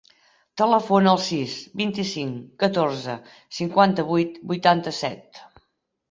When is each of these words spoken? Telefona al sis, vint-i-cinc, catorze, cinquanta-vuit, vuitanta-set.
Telefona 0.59 1.09
al 1.17 1.19
sis, 1.25 1.57
vint-i-cinc, 1.81 2.39
catorze, 2.63 3.17
cinquanta-vuit, 3.59 4.39
vuitanta-set. 4.53 5.43